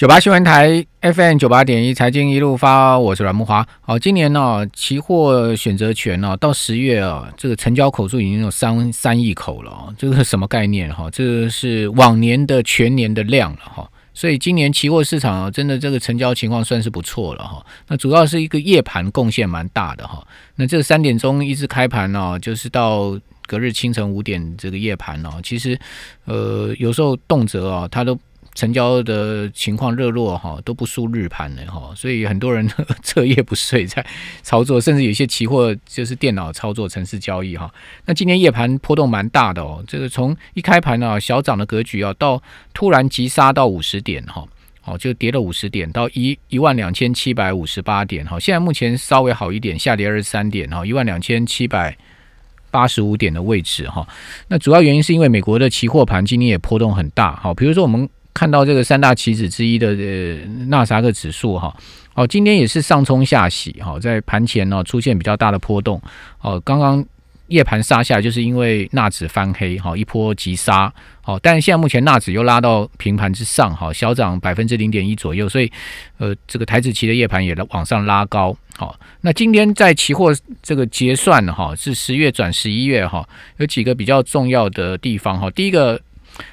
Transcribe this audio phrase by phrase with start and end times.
[0.00, 3.66] 九八新闻台 FM 九八点一财经一路发，我是阮木华。
[3.82, 11.10] 好，今年呢，期货选择权呢，到十月啊，这个成交口数已经有三三亿口了啊，这个什么概念哈？
[11.10, 13.86] 这个是往年的全年的量了哈。
[14.14, 17.62] 所以今年期货市场啊，真的这个成交情况算是不错了哈。
[17.88, 20.26] 那主要是一个夜盘贡献蛮大的哈。
[20.54, 23.14] 那这三点钟一直开盘呢，就是到
[23.46, 25.78] 隔日清晨五点这个夜盘呢，其实
[26.24, 28.18] 呃有时候动辄啊，它都。
[28.54, 32.68] 成交的情况热络哈，都不输日盘的哈，所以很多人
[33.02, 34.04] 彻夜不睡在
[34.42, 37.72] 操作，甚至有些期货就是电脑操作、城市交易哈。
[38.06, 42.42] 那今天夜盘波动蛮大的哦，这个从一开盘呢小涨的格局啊，到
[42.74, 44.44] 突然急杀到五十点哈，
[44.84, 51.96] 哦就跌了五十点到一一万两千七百五十八点哈，现在目前稍微好一点，下跌二十三点哈，一万两千七百
[52.72, 54.06] 八十五点的位置哈。
[54.48, 58.10] 那主要原因是因为美国的期货盘今天也波动很大哈，比如说我们。
[58.32, 61.76] 看到这个三大棋子之一的呃纳萨克指数哈，
[62.14, 66.00] 哦，今天也是上冲下洗哈，在盘前呢出现比较大的波动
[66.40, 67.04] 哦，刚刚
[67.48, 75.70] 夜盘杀下就是因为纳指翻黑哈，一波急杀好，但是现在目前纳指又拉到平盘之上哈，小涨百分之零点一左右，所以
[76.18, 80.32] 呃这个台子期的夜盘也往上拉高好，那今天在期货
[80.62, 86.00] 这个结算哈是十月转十一月哈，有几个比较重要的地方哈，第一个。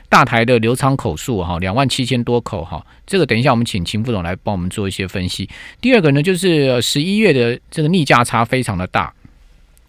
[0.10, 5.50] 大台的流仓口数哈，两万七千多口哈，这个等一下我们请秦副总来帮我们做一些分析。
[5.82, 9.14] 第二个呢，就是十一月的这个逆价差非常的大，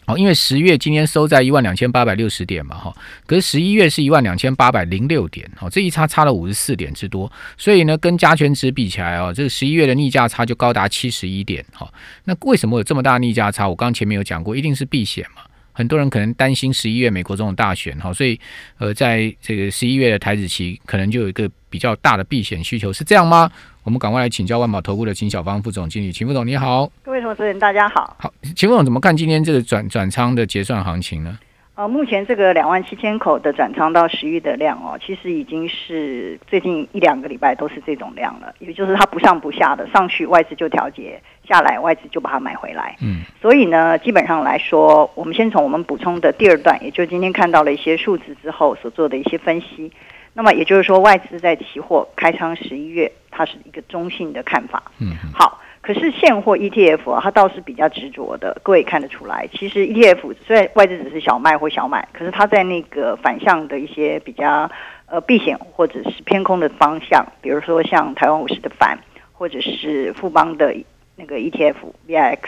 [0.07, 2.95] 好，因为十月今天收在一万两千八百六十点嘛哈，
[3.27, 11.89] 可是十一月是一万两千八百零六点，好，这一差差了五十四点之多，所以呢，跟加权值比起来哦，这个十一月的逆价差就高达七十一点哈。
[12.25, 13.69] 那为什么有这么大逆价差？
[13.69, 15.43] 我刚前面有讲过，一定是避险嘛。
[15.79, 18.37] 很多人可能担心十一月美国总统大选哈，所以
[18.79, 23.49] 呃，在这个十一月的台子期可能就有一个比较大的避险需求，是这样吗？
[23.85, 31.39] 我们赶快来请教万宝投顾的秦小芳副总经理，秦副总你好，各位投资人大家好，好，秦副总怎么看今天这个转转仓的结算行情呢？
[31.79, 42.97] 呃，目前这个两万七千口的转仓到十亿的量哦，其实已经是最近一两个礼拜都是这种量了，也就是它不上不下的，上去外资就调节，下来外资就把它买回来。
[43.01, 49.93] 嗯，所以呢，基本上来说，我们先从我们补充的第二段，也就是今天看到了一些数字之后所做的一些分析。
[50.35, 54.83] 那么也就是说，外资在期货开仓十一月，它是一个中性的看法。
[54.99, 55.61] 嗯，好。
[55.89, 59.49] 可是现货 ETF 啊，它倒是比较执着的，各位看得出来。
[59.55, 64.71] 其实 ETF 虽然外资只是小卖或小买，可是它在那个反向的一些比较
[65.07, 68.99] 呃避险或者是偏空的方向，比如说像台湾五十的反，
[69.33, 70.77] 或者是富邦的
[71.17, 72.39] 那个 ETF VIX，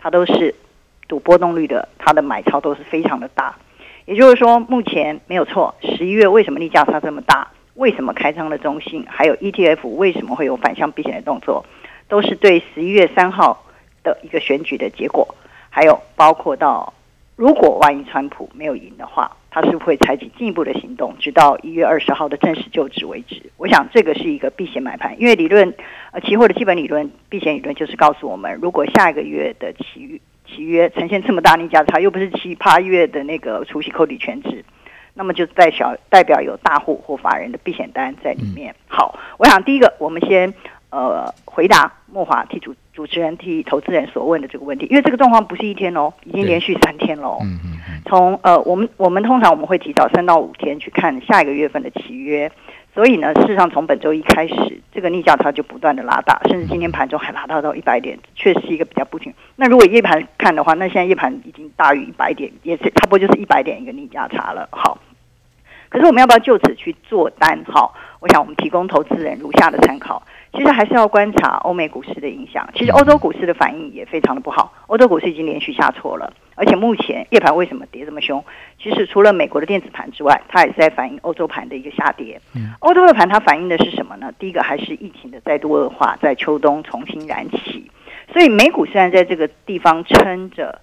[0.00, 0.52] 它都是
[1.06, 3.54] 赌波动率的，它的买超都是非常的大。
[4.06, 7.46] 也就是说，目前没有错，十一月为什么逆价差这么大？
[7.74, 9.06] 为什么开仓的中性？
[9.08, 11.64] 还有 ETF 为什么会有反向避险的动作？
[12.10, 13.64] 都是对十一月三号
[14.02, 15.34] 的一个选举的结果，
[15.70, 16.92] 还有包括到
[17.36, 23.40] 如果万一川普没有赢的话，他是会采取进一步的行动，直到一月二十号的正式就职为止。
[23.56, 25.72] 我想这个是一个避险买盘，因为理论
[26.10, 34.64] 呃期货的基本理论避险理论就是告诉我们，如果下一个月的期契约呈现这么大逆价差，又不是七八月的那个除息扣抵全值，
[35.14, 38.74] 那么就代小代表有大户或法人的避险单在里面。
[38.88, 40.52] 好，我想第一个我们先。
[40.90, 47.38] 呃，回答莫华替主主持人替投资人所问的这个问题，因为这个状况不是一天哦，已经连续三天喽。
[47.42, 48.02] 嗯嗯嗯。
[48.06, 52.50] 从呃，我们我们通常我们会提早三到五天去看下一个月份的契约，
[52.94, 59.32] 所以呢，事实上从本周一开始，这个逆价差就不断的拉大，甚至今天盘中还拉大到一百点，确实是一个比较不停。
[59.54, 64.68] 那如果夜盘看的话，那现在夜盘已经大于一百点，也是差不多就是一百点一个逆价差了。
[64.72, 64.98] 好，
[65.90, 67.62] 可是我们要不要就此去做单？
[67.66, 70.22] 好，我想我们提供投资人如下的参考。
[70.52, 72.68] 其实还是要观察欧美股市的影响。
[72.74, 78.44] 其实欧洲股市的反应也非常的不好，欧洲股市已经连续下挫了，而且目前夜盘为什么跌这么凶？
[78.82, 82.40] 其实除了美国的电子盘之外，它也是在反映欧洲盘的一个下跌。
[82.80, 84.32] 欧洲的盘它反映的是什么呢？
[84.40, 87.88] 第一个还是疫情的再度恶化，在秋冬重新燃起。
[88.32, 90.80] 所以美股虽然在这个地方撑着，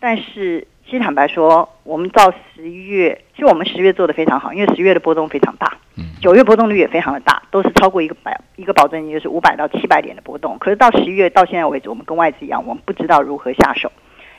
[0.00, 5.76] 但是其实坦白说，我们到十一月，其实我们十月做的非常好，因为十月的波动非常大。
[6.20, 10.58] 九月波动率也非常的大，都是超过一个百一个保证金，就是五百到七百点的波动。
[10.58, 13.92] 可是到十一月到现在为止，我们跟外资一样，我们不知道如何下手，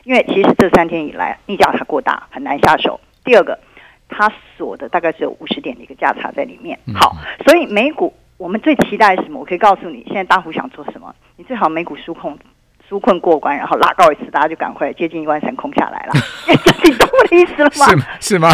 [0.03, 2.99] 因为其实这三天以来逆价它过大，很难下手。
[3.23, 3.59] 第二个，
[4.09, 6.77] 它锁的大概只有五十点的一个价差在里面。
[6.95, 7.15] 好，
[7.45, 9.39] 所以美股我们最期待是什么？
[9.39, 11.13] 我可以告诉你，现在大户想做什么？
[11.37, 12.37] 你最好美股输控。
[12.91, 16.13] 纾困过关，然后拉高一次，大家就赶快接近一万三空下来了。
[16.83, 18.05] 你懂我的意思了吗？
[18.19, 18.49] 是是吗？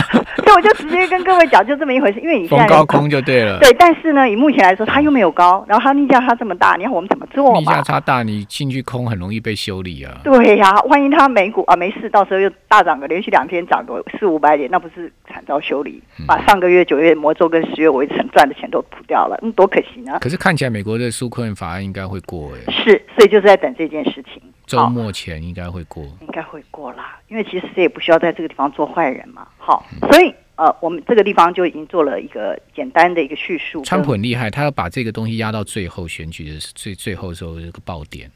[0.47, 2.21] 所以我就直接跟各位讲，就这么一回事。
[2.21, 3.59] 因为你现在高空就对了。
[3.59, 7.81] 对，但是呢，以目前来说，它又没有高，然后它逆价差这么大，你看我们怎么做逆价？
[7.81, 10.21] 差大，你进去空很容易被修理啊。
[10.23, 20.17] 对呀、万一它美股啊没事，到时候又大涨个连续两天涨个四五百点，那不是惨遭修理，嗯把上个月九月魔咒跟十月我一层赚的钱都吐掉了，嗯，多可惜呢。
[20.21, 24.41] 可是看起来美国的纾困法案应该会过诶，是，所以就是在等这件事情。
[24.68, 26.04] 周末前应该会过。
[26.22, 29.48] 应该会过啦，因为其实谁也不需要在这个地方做坏人嘛。
[29.58, 33.81] 好，所以呃，我们这个地方就已经做了一个简单的一个叙述。
[33.84, 38.30] 川普很厉害，他要把这个东西压到最后选举的最最后时候这个爆点。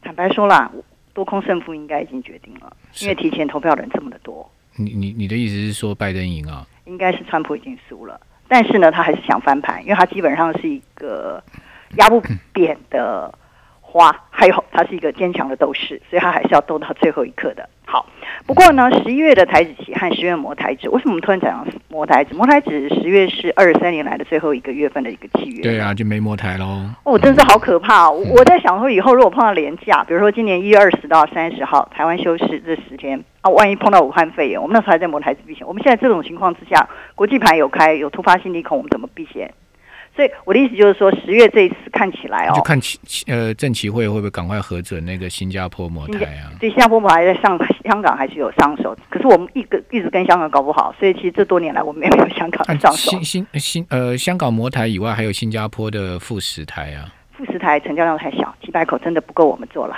[0.00, 0.70] 坦白说啦，
[1.12, 6.66] 多空胜负应该已经决定了，因为提前投票人这么的多，你你你的意思是说拜登赢啊？
[6.84, 8.20] 应该是川普已经输了。
[8.46, 11.42] 但是呢，他还是想翻盘，因为他基本上是一个
[11.96, 12.22] 压不
[12.52, 13.36] 扁的
[13.96, 17.68] 花，还有他是一个坚强的斗士，所以他还是要斗到最后一刻的。
[17.88, 18.04] 好，
[18.46, 22.34] 不过呢，十一月的台子期和十月的摩台子，为什么我们突然讲摩台子？
[22.34, 25.62] 摩台指十月是二十三年来的最后一个月份的一个契约。
[25.62, 26.82] 对啊，就没摸台喽。
[27.04, 28.10] 哦，真是好可怕、哦！
[28.10, 35.64] 我我在想说，以后如果碰到廉价，比如说今年一月二十到三十号台湾休市这十天啊，万一碰到武汉肺炎，我们那时候还在摩台子避险。
[35.64, 39.54] 我们现在这种情况之下，国际盘有开，有突发性利空，我们怎么避险？
[40.16, 42.80] 所以我的意思就是说，十月这一次看起来哦，就看
[43.26, 46.48] 呃政企会会不会赶快核准那个新加坡模台啊？
[46.58, 53.22] 对新加坡还在上，香港还是有上手，可是我们一个一直跟香港搞不好，所以其实这多年来我们也没有香港啊上手新。
[53.22, 57.12] 新新呃香港模台以外，还有新加坡的富时台啊。
[57.36, 59.94] 副十台成交量太小，几百口真的不够我们做了，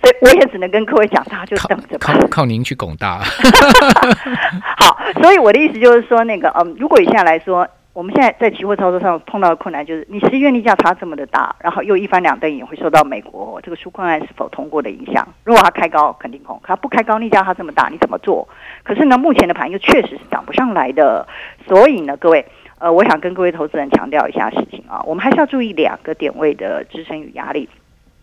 [0.00, 2.14] 所以我也只能跟各位讲，大家就等着吧。
[2.14, 3.18] 靠靠您去拱大，
[4.78, 15.28] 好，所以我的意思就是说，那个嗯，如果以现在来说，我们现在在期货操作上碰到的困难就是，你十一月逆价差这么的大，然后又一翻两瞪眼，会受到美国这个纾困案是否通过的影响。
[15.44, 18.48] 如果它开高，肯定空；它不开高，逆价差这么大，你怎么做？
[18.82, 21.28] 可是呢，目前的盘又确实是涨不上来的，
[21.66, 22.46] 所以呢，各位。
[22.78, 27.68] 呃，我想跟各位投资人强调一下事情啊，我们还是要注意两个点位的支撑与压力。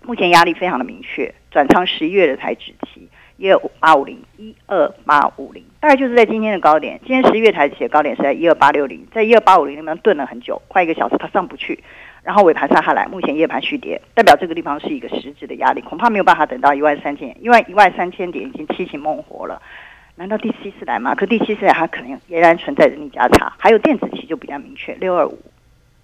[0.04, 3.08] 目前压力非常的明确，转仓十一月的台指期
[3.40, 7.00] 一二八五零一二八五零，大概就是在今天的高点。
[7.06, 11.82] 今天十一月台指期的高点是在一二八六零，在一二八五零那边顿了很久，快一个小时它上不去，
[12.22, 19.62] 然后尾盘杀下来，目前夜盘续跌，代表这个地方是一个实质的压力，恐怕没有办法等到一万三千，因为一万三千点已经七情梦活了。
[20.16, 21.16] 难道第七次来吗？
[21.16, 23.54] 可第七次来，它可能仍然存在着逆价差。
[23.58, 25.40] 还有电子期就比较明确，六二五、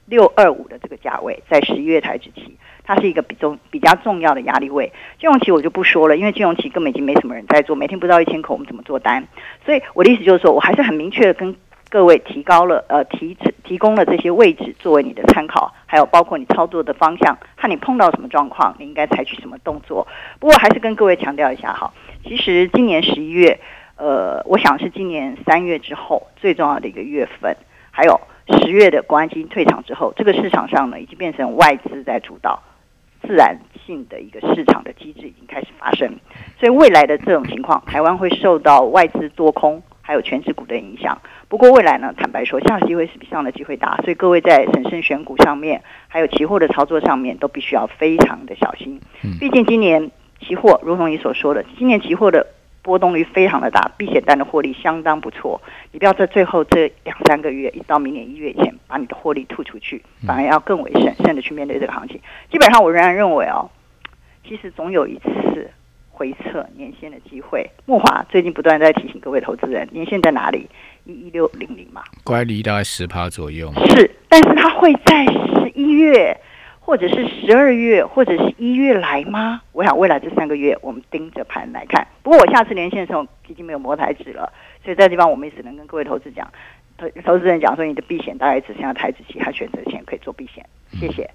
[0.06, 2.56] 六二五的这个价位，在十一月台指期，
[2.86, 4.92] 它是一个比重比较重要的压力位。
[5.20, 9.28] 金融期我就不说了，因为金融期根本已经没什么人在做，每天不到一千口，我们怎么做单？
[9.66, 11.56] 所以我的意思就是说，我还是很明确的跟
[11.90, 20.08] 各位提高了呃提提供了这些位置作为你的参考，还有包括你操作的方向和你碰到什么状况，你应该采取什么动作。
[20.40, 21.92] 不过还是跟各位强调一下哈，
[22.24, 23.60] 其实今年十一月。
[23.98, 27.56] 呃，我想是今年三月之后最重要的一个月份，
[27.92, 32.62] 还有十月的国安基金退场之后，这个市场上呢已经变成外资在主导，
[33.26, 36.10] 自然性的一个市场的机制已经开始发生，
[36.60, 41.20] 所以未来的这种情况，台湾会受到外资多空还有全职股的影响。
[41.48, 49.00] 不过未来呢，坦白说，下机会是比上的机会大，所以各位在审慎选股上面，还有期货的操作上面，都必须要非常的小心。
[49.40, 52.48] 毕竟今年期货，如同你所说的，今年期货的。
[52.86, 55.60] 波动率非常的大，避险单的获利相当不错。
[55.92, 62.22] 你不要在最后这两三个月，一直到明年一月前，把你的获利吐出去，反而要更为审慎的去面对这个行情。
[62.52, 63.68] 基本上，我仍然认为哦，
[64.48, 65.72] 其实总有一次
[66.12, 67.68] 回撤年线的机会。
[67.88, 70.70] 木华最近不断在提醒各位投资人，年线在哪里？
[71.06, 73.74] 一一六零零嘛，乖离大概十趴左右。
[73.96, 76.40] 是，但是它会在十一月。
[76.86, 79.60] 或者是十二月或者是一月来吗？
[79.72, 82.08] 我想未来这三个月我们盯着盘来看。
[82.22, 86.48] 不过我下次连线的时候已经没有摩台指了，所以在这地方我们也只能跟各位投资讲，
[86.96, 90.64] 投投资人讲说你的避险大概只剩下台子期和选择权可以做避险。
[91.00, 91.28] 谢谢。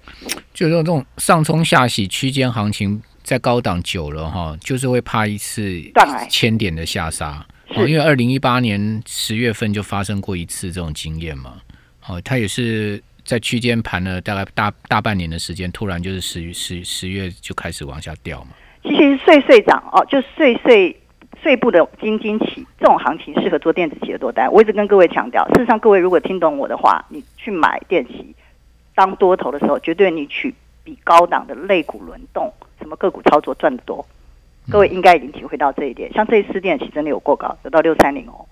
[0.53, 5.61] 就是这种上冲下洗区间行情，在高档久了哈，就是会怕一次
[6.29, 7.45] 千点的下杀。
[7.75, 11.55] 哦，因为二零一八年十月份就发生过一次这种经验嘛。
[12.07, 13.03] 哦，它也是。
[13.23, 18.49] 在区间盘了大概大大半年的时间，突然就是十十十月就开始往下掉嘛。
[18.83, 20.95] 其实岁岁涨哦，就岁岁
[21.41, 24.51] 岁部的金金起这种行情适合做电子期的多单。
[24.51, 28.35] 我一直跟各位强调，事实上各位如果听懂我的话，你去买电期
[28.95, 34.05] 当多头的时候，绝对你取比高档的类股轮动，什么个股操作赚得多。
[34.69, 36.11] 各位应该已经体会到这一点。
[36.13, 38.45] 像这一次电期真的有过高，得到六三零哦。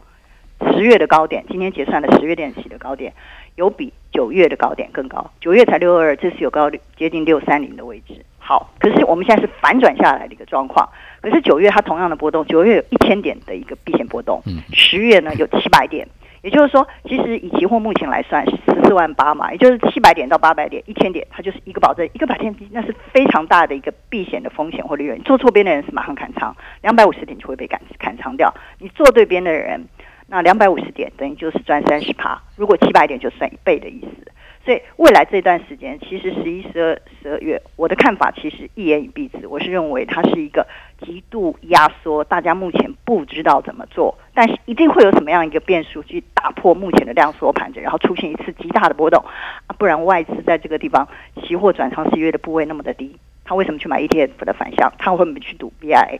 [0.74, 3.14] 十月的高点，今天结算的十月电期的高点，
[3.56, 5.30] 有比九月的高点更高。
[5.40, 8.26] 九月才六二二，这次有高接近六三零的位置。
[8.38, 10.90] 好，可是我们现在是反转下来的一个状况。
[11.22, 14.42] 可是九月它同样的波动，九月有一千点的一个避险波动，
[14.74, 16.08] 十月呢有七百点，
[16.42, 25.22] 也就是说，其实以期货目前来算，十四万八嘛，也就是七百点到八百点，一千点，它就是一个保证，一个百天那是非常大的一个避险的风险或利润。
[25.22, 28.52] 做错边的人是马上砍仓，两百五十点就会被砍砍仓掉。
[28.80, 29.86] 你做对边的人，
[30.30, 34.32] 那两百五十点等于就是赚三十趴，如果七百点就算一倍的意思。
[34.66, 40.68] 所以未来这段时间，其实十一、十二、十二月，我的看法其实一言以蔽之，我是认为它是一个
[41.04, 49.24] 极度压缩，大家目前不知道怎么做，但是一定会有什么样一个变数去打破目前的量缩盘整，然后出现一次极大的波动
[49.66, 49.74] 啊！
[49.80, 51.08] 不然外资在这个地方
[51.42, 54.94] 期货转仓十月的部位那么的低，他为什么去买 ETF 的反向？
[55.00, 56.20] 他会不会去赌 VIX？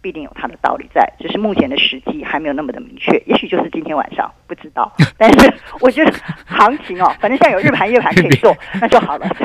[0.00, 4.92] 必定有它的道理在，只是目前的时机还没有那么的明确，也许就是今天晚上，不知道。
[5.18, 6.12] 但是我觉得
[6.46, 9.28] 行情哦， 反正现在有日盘、夜盘可以做，那就好了。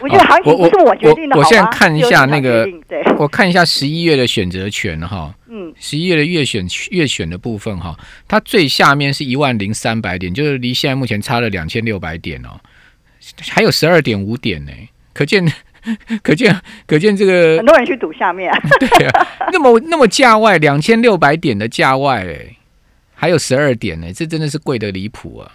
[0.00, 12.58] 我觉得行情不是我决定的，我现在看一下那个，对，我看一下十一月的选择权哈，嗯，十一月的月选月选的部分哈，它最下面是一万零三百点，就是离现在目前差了两千六百点哦，
[13.50, 14.72] 还有十二点五点呢，
[15.12, 15.44] 可见。
[16.22, 16.54] 可见，
[16.86, 22.56] 可见这个很多人去赌下面， 对啊，那么那么价外两千六百点的价外，哎，
[23.14, 25.50] 还有十二点呢，这真的是贵的离谱啊！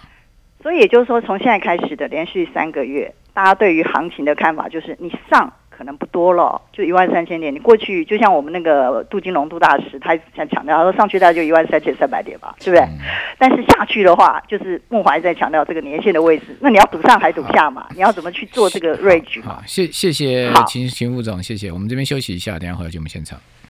[0.62, 5.51] 所以也就是说，从现在开始的连续三个月，大家对于行情的看法就是，你上。
[5.77, 7.53] 可能不多了，就一万三千点。
[7.53, 12.88] 你过去就像我们那个杜金龙杜大师，他想强调，他说上去大概就一万三千三百点吧，对不对？
[13.38, 16.46] 但是下去的话，就是孟怀在强调这个年限的位置。
[16.60, 17.86] 那你要赌上还赌下嘛？
[17.93, 19.43] 你要怎么去做这个 range？
[19.43, 21.72] 好，谢谢谢秦秦副总，谢谢。
[21.72, 23.39] 我们这边休息一下，等下回到节目现场。